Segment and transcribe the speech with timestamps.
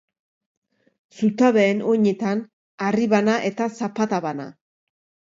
[1.17, 2.41] Zutabeen oinetan,
[2.85, 4.49] harri bana eta zapata bana.